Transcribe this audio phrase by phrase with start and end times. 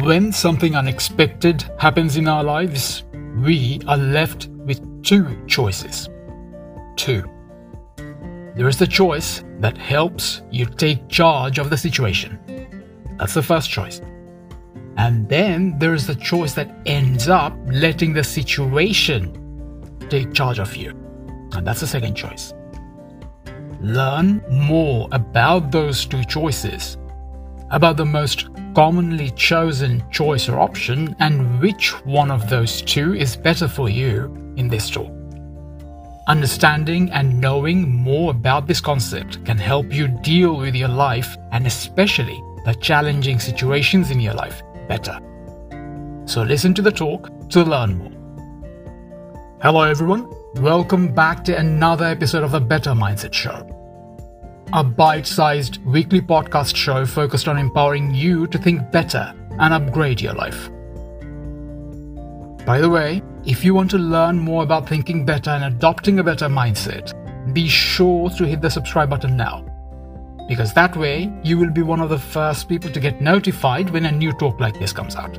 [0.00, 3.04] When something unexpected happens in our lives,
[3.44, 6.08] we are left with two choices.
[6.96, 7.22] Two.
[8.56, 12.38] There is the choice that helps you take charge of the situation.
[13.18, 14.00] That's the first choice.
[14.96, 20.74] And then there is the choice that ends up letting the situation take charge of
[20.76, 20.90] you.
[21.52, 22.54] And that's the second choice.
[23.82, 26.96] Learn more about those two choices,
[27.70, 33.36] about the most commonly chosen choice or option, and which one of those two is
[33.36, 35.10] better for you in this talk.
[36.28, 41.66] Understanding and knowing more about this concept can help you deal with your life and
[41.66, 45.18] especially the challenging situations in your life better.
[46.26, 48.12] So listen to the talk to learn more.
[49.62, 50.32] Hello, everyone.
[50.54, 53.79] Welcome back to another episode of the Better Mindset Show.
[54.72, 60.20] A bite sized weekly podcast show focused on empowering you to think better and upgrade
[60.20, 60.70] your life.
[62.64, 66.22] By the way, if you want to learn more about thinking better and adopting a
[66.22, 67.12] better mindset,
[67.52, 69.64] be sure to hit the subscribe button now.
[70.46, 74.06] Because that way, you will be one of the first people to get notified when
[74.06, 75.36] a new talk like this comes out.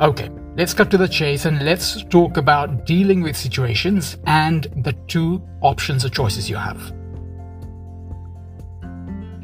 [0.00, 4.92] Okay, let's cut to the chase and let's talk about dealing with situations and the
[5.08, 6.94] two options or choices you have.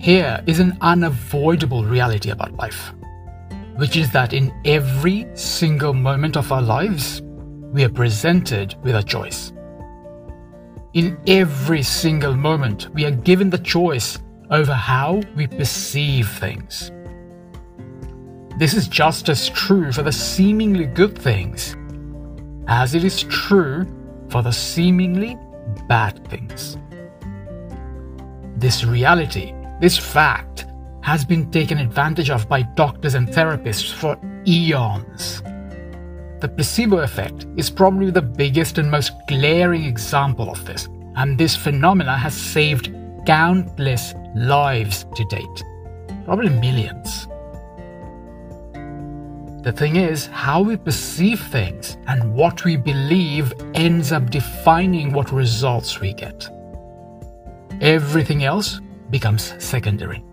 [0.00, 2.94] Here is an unavoidable reality about life,
[3.76, 7.20] which is that in every single moment of our lives,
[7.70, 9.52] we are presented with a choice.
[10.94, 14.18] In every single moment, we are given the choice
[14.50, 16.90] over how we perceive things.
[18.56, 21.76] This is just as true for the seemingly good things
[22.68, 23.86] as it is true
[24.30, 25.36] for the seemingly
[25.90, 26.78] bad things.
[28.56, 30.66] This reality, this fact,
[31.02, 35.42] has been taken advantage of by doctors and therapists for eons.
[36.41, 41.56] The placebo effect is probably the biggest and most glaring example of this, and this
[41.56, 42.94] phenomena has saved
[43.26, 45.64] countless lives to date.
[46.24, 47.26] Probably millions.
[49.62, 55.32] The thing is, how we perceive things and what we believe ends up defining what
[55.32, 56.48] results we get.
[57.82, 58.80] Everything else
[59.10, 60.25] becomes secondary.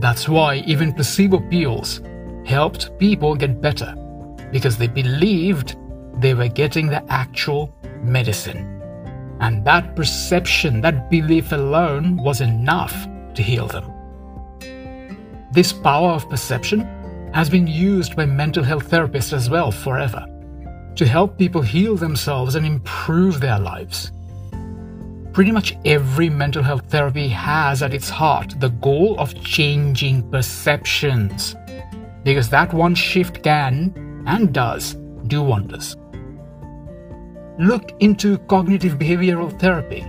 [0.00, 2.00] That's why even placebo pills
[2.44, 3.94] helped people get better
[4.52, 5.76] because they believed
[6.18, 8.72] they were getting the actual medicine.
[9.40, 12.94] And that perception, that belief alone was enough
[13.34, 13.92] to heal them.
[15.52, 16.80] This power of perception
[17.34, 20.24] has been used by mental health therapists as well forever
[20.96, 24.12] to help people heal themselves and improve their lives.
[25.36, 31.54] Pretty much every mental health therapy has at its heart the goal of changing perceptions,
[32.24, 34.94] because that one shift can and does
[35.26, 35.94] do wonders.
[37.58, 40.00] Look into cognitive behavioral therapy,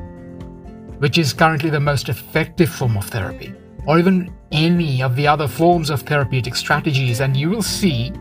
[1.00, 3.54] which is currently the most effective form of therapy,
[3.86, 8.14] or even any of the other forms of therapeutic strategies, and you will see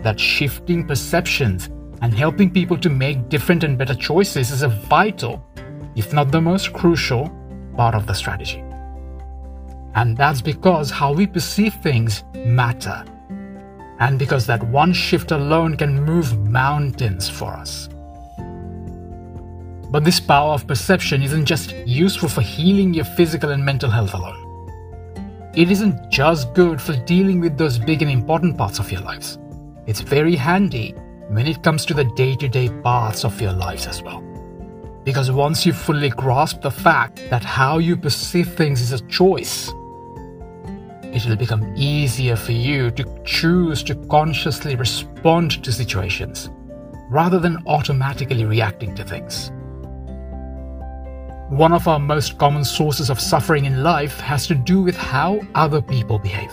[0.00, 1.68] that shifting perceptions
[2.00, 5.46] and helping people to make different and better choices is a vital,
[5.96, 7.30] if not the most crucial,
[7.76, 8.62] part of the strategy.
[9.94, 13.04] And that's because how we perceive things matter
[14.00, 17.88] and because that one shift alone can move mountains for us.
[19.90, 24.14] But this power of perception isn't just useful for healing your physical and mental health
[24.14, 24.40] alone.
[25.54, 29.38] It isn't just good for dealing with those big and important parts of your lives.
[29.86, 30.90] It's very handy
[31.28, 34.33] when it comes to the day to day parts of your lives as well.
[35.04, 39.68] Because once you fully grasp the fact that how you perceive things is a choice,
[41.02, 46.48] it will become easier for you to choose to consciously respond to situations
[47.10, 49.50] rather than automatically reacting to things.
[51.50, 55.40] One of our most common sources of suffering in life has to do with how
[55.54, 56.52] other people behave.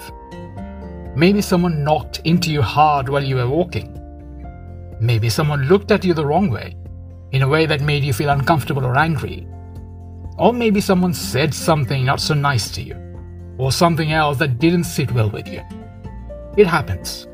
[1.15, 3.97] Maybe someone knocked into you hard while you were walking.
[4.99, 6.75] Maybe someone looked at you the wrong way,
[7.31, 9.47] in a way that made you feel uncomfortable or angry.
[10.37, 12.97] Or maybe someone said something not so nice to you
[13.57, 15.61] or something else that didn't sit well with you.
[16.57, 17.27] It happens.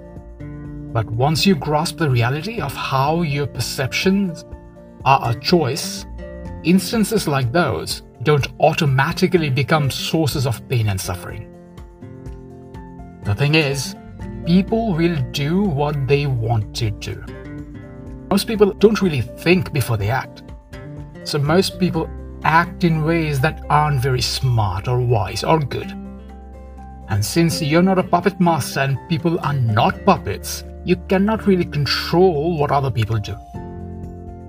[0.92, 4.46] But once you grasp the reality of how your perceptions
[5.06, 6.06] are a choice,
[6.64, 11.54] instances like those don't automatically become sources of pain and suffering.
[13.24, 13.96] The thing is,
[14.46, 17.24] people will do what they want to do.
[18.30, 20.44] Most people don't really think before they act.
[21.24, 22.10] So most people
[22.44, 25.92] act in ways that aren't very smart or wise or good.
[27.10, 31.64] And since you're not a puppet master and people are not puppets, you cannot really
[31.64, 33.36] control what other people do.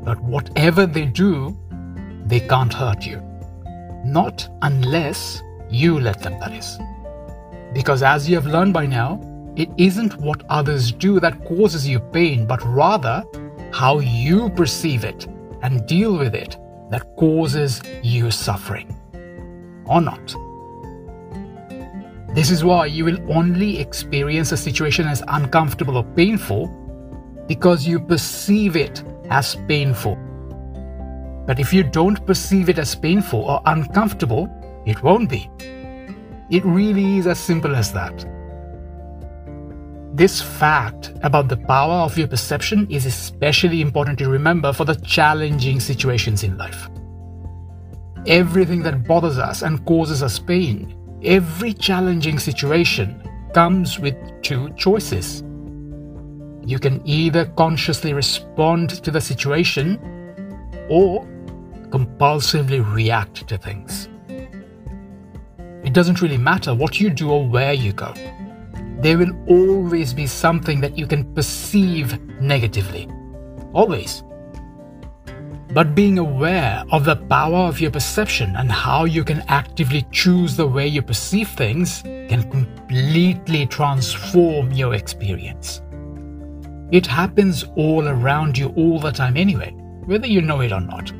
[0.04, 1.56] But whatever they do,
[2.26, 3.22] they can't hurt you.
[4.04, 6.78] Not unless you let them, that is.
[7.72, 9.20] Because as you have learned by now,
[9.54, 13.24] it isn't what others do that causes you pain, but rather
[13.72, 15.26] how you perceive it
[15.62, 16.56] and deal with it
[16.90, 18.94] that causes you suffering.
[19.86, 20.34] Or not.
[22.34, 26.68] This is why you will only experience a situation as uncomfortable or painful
[27.46, 30.16] because you perceive it as painful.
[31.46, 34.48] But if you don't perceive it as painful or uncomfortable,
[34.86, 35.50] it won't be.
[36.50, 38.24] It really is as simple as that.
[40.18, 44.96] This fact about the power of your perception is especially important to remember for the
[44.96, 46.90] challenging situations in life.
[48.26, 53.20] Everything that bothers us and causes us pain Every challenging situation
[53.52, 55.42] comes with two choices.
[56.64, 59.98] You can either consciously respond to the situation
[60.88, 61.26] or
[61.88, 64.08] compulsively react to things.
[65.84, 68.14] It doesn't really matter what you do or where you go.
[68.98, 73.08] There will always be something that you can perceive negatively.
[73.72, 74.24] Always.
[75.72, 80.56] But being aware of the power of your perception and how you can actively choose
[80.56, 85.80] the way you perceive things can completely transform your experience.
[86.90, 89.70] It happens all around you all the time anyway,
[90.06, 91.12] whether you know it or not.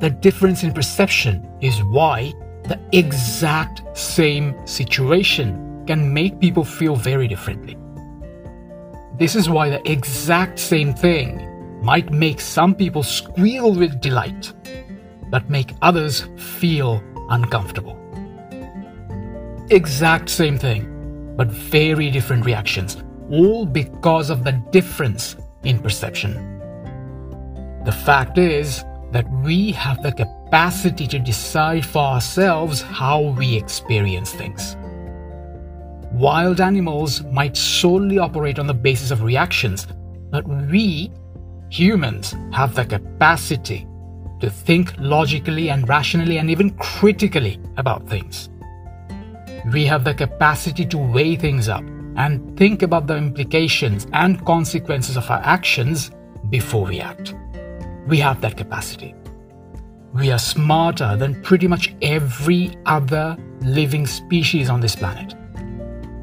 [0.00, 2.34] The difference in perception is why
[2.64, 7.76] the exact same situation can make people feel very differently.
[9.18, 14.52] This is why the exact same thing might make some people squeal with delight,
[15.30, 17.96] but make others feel uncomfortable.
[19.70, 22.96] Exact same thing, but very different reactions,
[23.30, 26.34] all because of the difference in perception.
[27.84, 34.32] The fact is that we have the capacity to decide for ourselves how we experience
[34.32, 34.76] things.
[36.16, 39.86] Wild animals might solely operate on the basis of reactions,
[40.30, 41.12] but we
[41.70, 43.86] Humans have the capacity
[44.40, 48.50] to think logically and rationally and even critically about things.
[49.72, 51.84] We have the capacity to weigh things up
[52.16, 56.12] and think about the implications and consequences of our actions
[56.50, 57.34] before we act.
[58.06, 59.14] We have that capacity.
[60.14, 65.34] We are smarter than pretty much every other living species on this planet.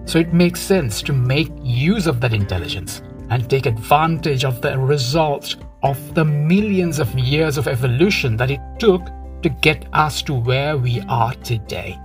[0.06, 4.78] So it makes sense to make use of that intelligence and take advantage of the
[4.78, 9.10] results of the millions of years of evolution that it took
[9.42, 12.00] to get us to where we are today.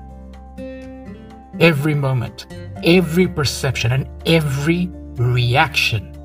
[1.60, 2.46] Every moment,
[2.84, 6.16] every perception, and every reaction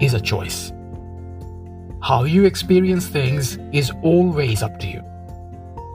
[0.00, 0.72] is a choice.
[2.02, 5.02] How you experience things is always up to you,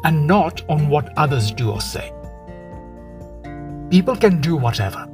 [0.03, 2.11] and not on what others do or say.
[3.89, 5.07] People can do whatever,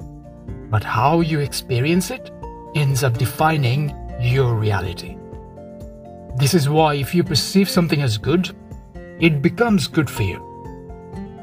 [0.73, 2.31] but how you experience it
[2.73, 5.15] ends up defining your reality.
[6.35, 8.49] This is why if you perceive something as good,
[9.19, 10.39] it becomes good for you.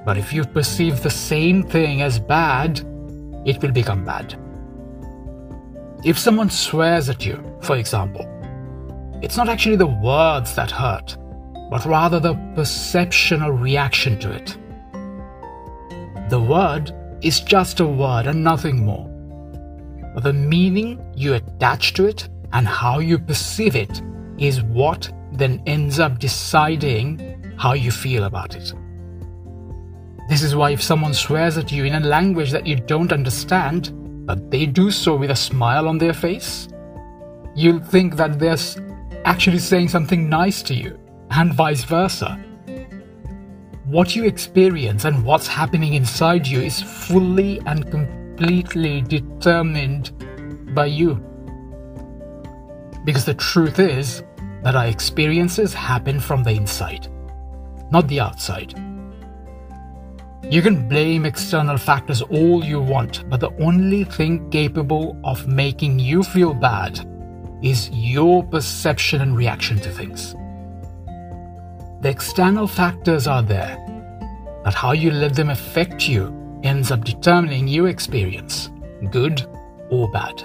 [0.04, 2.80] But if you perceive the same thing as bad,
[3.46, 4.34] it will become bad.
[6.04, 8.26] If someone swears at you, for example,
[9.22, 11.16] it's not actually the words that hurt,
[11.70, 14.56] but rather the perception or reaction to it.
[16.30, 19.09] The word is just a word and nothing more
[20.16, 24.02] the meaning you attach to it and how you perceive it
[24.38, 28.72] is what then ends up deciding how you feel about it.
[30.28, 33.92] This is why if someone swears at you in a language that you don't understand,
[34.26, 36.68] but they do so with a smile on their face,
[37.54, 38.56] you'll think that they're
[39.24, 40.98] actually saying something nice to you,
[41.30, 42.38] and vice versa.
[43.86, 50.12] What you experience and what's happening inside you is fully and completely completely determined
[50.74, 51.16] by you.
[53.04, 54.22] Because the truth is
[54.62, 57.08] that our experiences happen from the inside,
[57.90, 58.72] not the outside.
[60.50, 65.98] You can blame external factors all you want, but the only thing capable of making
[65.98, 66.98] you feel bad
[67.62, 70.32] is your perception and reaction to things.
[72.00, 73.76] The external factors are there,
[74.64, 78.70] but how you let them affect you ends up determining your experience,
[79.10, 79.46] good
[79.90, 80.42] or bad.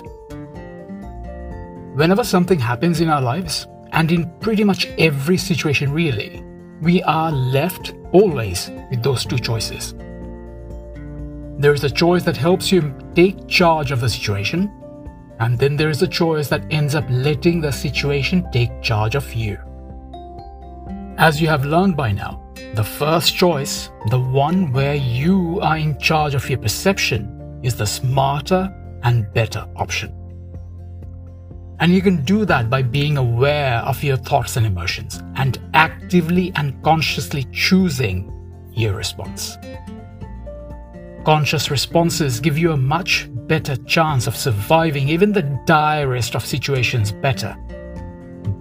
[1.95, 6.43] Whenever something happens in our lives, and in pretty much every situation really,
[6.81, 9.93] we are left always with those two choices.
[11.57, 14.69] There is a choice that helps you take charge of the situation,
[15.39, 19.33] and then there is a choice that ends up letting the situation take charge of
[19.33, 19.57] you.
[21.17, 25.97] As you have learned by now, the first choice, the one where you are in
[25.99, 30.13] charge of your perception, is the smarter and better option.
[31.79, 36.51] And you can do that by being aware of your thoughts and emotions and actively
[36.55, 38.31] and consciously choosing
[38.71, 39.57] your response.
[41.25, 47.11] Conscious responses give you a much better chance of surviving even the direst of situations
[47.11, 47.55] better.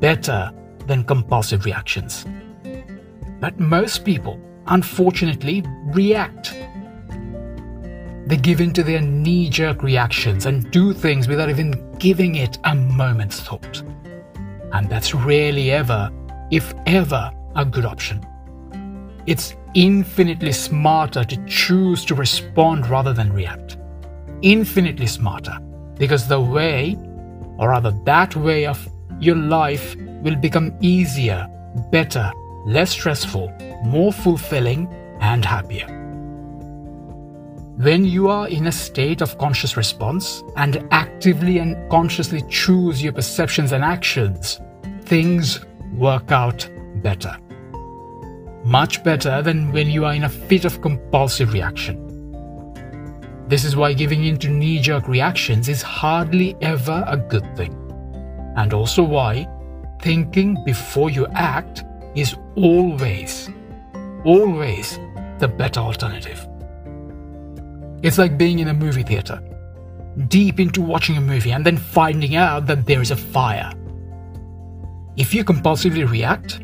[0.01, 0.51] Better
[0.87, 2.27] than compulsive reactions.
[3.45, 6.55] But most people, unfortunately, react.
[8.27, 12.57] They give in to their knee jerk reactions and do things without even giving it
[12.65, 13.83] a moment's thought.
[14.73, 16.11] And that's rarely ever,
[16.51, 18.25] if ever, a good option.
[19.27, 23.77] It's infinitely smarter to choose to respond rather than react.
[24.41, 25.59] Infinitely smarter.
[25.99, 26.97] Because the way,
[27.59, 28.89] or rather that way of
[29.21, 31.47] your life, will become easier,
[31.91, 32.33] better,
[32.65, 33.53] less stressful,
[33.85, 34.89] more fulfilling,
[35.21, 35.87] and happier.
[37.77, 43.13] When you are in a state of conscious response and actively and consciously choose your
[43.13, 44.61] perceptions and actions,
[45.03, 46.69] things work out
[47.03, 47.37] better
[48.65, 52.01] much better than when you are in a fit of compulsive reaction.
[53.47, 57.75] This is why giving in to knee jerk reactions is hardly ever a good thing,
[58.57, 59.47] and also why
[60.01, 63.51] thinking before you act is always,
[64.25, 64.99] always
[65.39, 66.47] the better alternative.
[68.03, 69.43] It's like being in a movie theater,
[70.29, 73.73] deep into watching a movie, and then finding out that there is a fire.
[75.17, 76.61] If you compulsively react,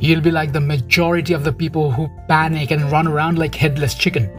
[0.00, 3.94] You'll be like the majority of the people who panic and run around like headless
[3.94, 4.30] chicken.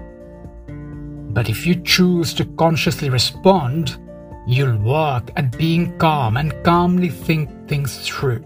[1.34, 3.98] But if you choose to consciously respond,
[4.48, 8.46] you'll work at being calm and calmly think things through,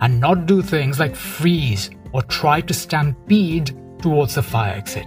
[0.00, 5.06] and not do things like freeze or try to stampede towards the fire exit.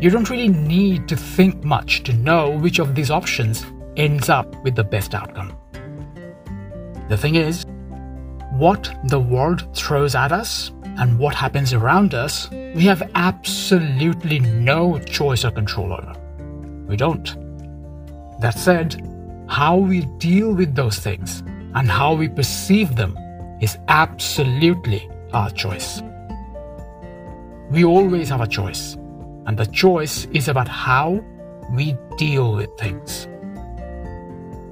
[0.00, 3.64] You don't really need to think much to know which of these options
[3.96, 5.56] ends up with the best outcome.
[7.08, 7.64] The thing is,
[8.52, 14.98] what the world throws at us and what happens around us, we have absolutely no
[14.98, 16.14] choice or control over.
[16.86, 17.24] We don't.
[18.40, 19.00] That said,
[19.48, 21.40] how we deal with those things
[21.74, 23.16] and how we perceive them
[23.62, 26.02] is absolutely our choice.
[27.70, 28.94] We always have a choice,
[29.46, 31.24] and the choice is about how
[31.70, 33.28] we deal with things.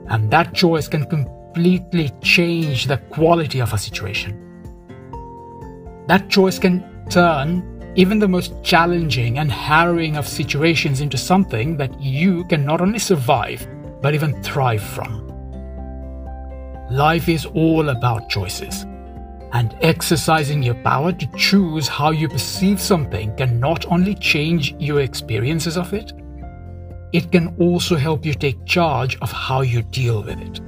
[0.08, 4.36] And that choice can completely change the quality of a situation.
[6.08, 7.62] That choice can turn
[7.94, 12.98] even the most challenging and harrowing of situations into something that you can not only
[12.98, 13.66] survive,
[14.02, 15.19] but even thrive from.
[16.90, 18.82] Life is all about choices,
[19.52, 25.00] and exercising your power to choose how you perceive something can not only change your
[25.00, 26.12] experiences of it,
[27.12, 30.60] it can also help you take charge of how you deal with it.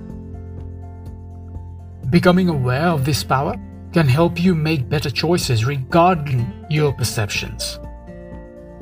[2.08, 3.56] Becoming aware of this power
[3.92, 7.80] can help you make better choices regarding your perceptions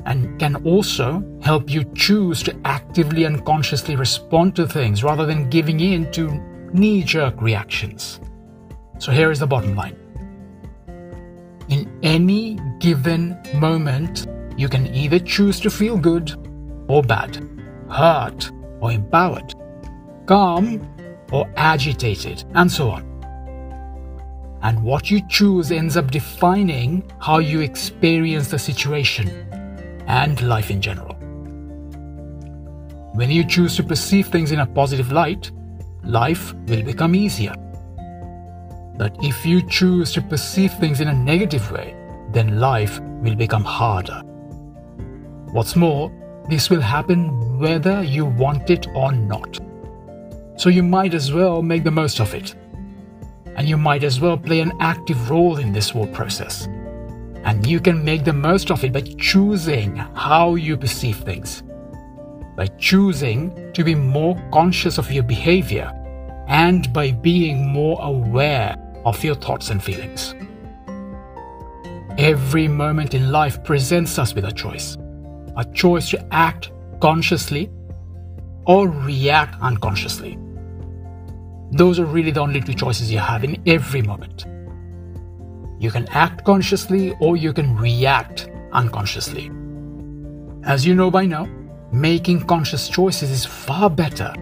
[0.05, 5.49] and can also help you choose to actively and consciously respond to things rather than
[5.49, 6.29] giving in to
[6.73, 8.19] knee jerk reactions.
[8.99, 9.97] So, here is the bottom line
[11.71, 16.35] in any given moment, you can either choose to feel good
[16.87, 17.37] or bad,
[17.89, 18.51] hurt
[18.81, 19.55] or empowered,
[20.25, 20.85] calm
[21.31, 23.07] or agitated, and so on.
[24.63, 29.29] And what you choose ends up defining how you experience the situation
[30.07, 31.15] and life in general.
[33.13, 35.51] When you choose to perceive things in a positive light,
[36.03, 37.53] life will become easier.
[38.97, 41.95] But if you choose to perceive things in a negative way,
[42.31, 44.21] then life will become harder.
[45.51, 46.11] What's more,
[46.49, 49.59] this will happen whether you want it or not.
[50.55, 52.55] So you might as well make the most of it
[53.55, 56.67] and you might as well play an active role in this whole process.
[57.43, 61.63] And you can make the most of it by choosing how you perceive things,
[62.61, 65.91] by choosing to be more conscious of your behavior,
[66.47, 70.35] and by being more aware of your thoughts and feelings.
[72.19, 74.95] Every moment in life presents us with a choice
[75.57, 77.71] a choice to act consciously
[78.67, 80.37] or react unconsciously.
[81.71, 84.45] Those are really the only two choices you have in every moment.
[85.79, 89.49] You can act consciously or you can react unconsciously.
[90.63, 91.47] As you know by now,
[91.91, 94.33] making conscious choices is far better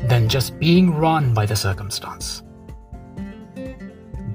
[0.00, 2.42] than just being run by the circumstance.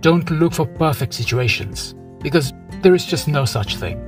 [0.01, 4.08] Don't look for perfect situations because there is just no such thing.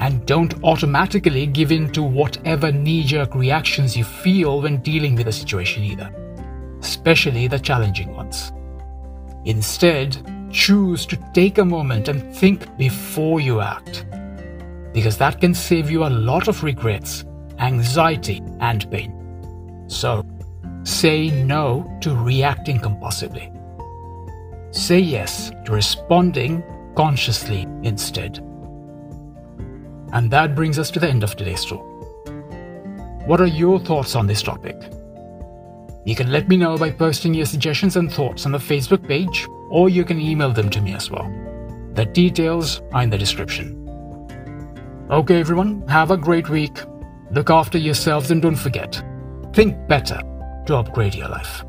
[0.00, 5.28] And don't automatically give in to whatever knee jerk reactions you feel when dealing with
[5.28, 6.12] a situation either,
[6.80, 8.52] especially the challenging ones.
[9.44, 10.16] Instead,
[10.50, 14.06] choose to take a moment and think before you act,
[14.92, 17.24] because that can save you a lot of regrets,
[17.58, 19.14] anxiety, and pain.
[19.88, 20.24] So,
[20.84, 23.54] say no to reacting compulsively.
[24.74, 26.62] Say yes to responding
[26.94, 28.38] consciously instead.
[30.12, 31.84] And that brings us to the end of today's talk.
[33.26, 34.76] What are your thoughts on this topic?
[36.04, 39.46] You can let me know by posting your suggestions and thoughts on the Facebook page,
[39.68, 41.30] or you can email them to me as well.
[41.92, 43.74] The details are in the description.
[45.10, 46.78] Okay, everyone, have a great week.
[47.30, 49.02] Look after yourselves and don't forget
[49.54, 50.20] think better
[50.66, 51.64] to upgrade your life.